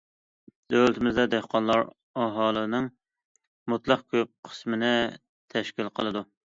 [0.73, 1.83] دۆلىتىمىزدە دېھقانلار
[2.23, 2.89] ئاھالىنىڭ
[3.75, 4.95] مۇتلەق كۆپ قىسمىنى
[5.55, 6.29] تەشكىل قىلىدۇ.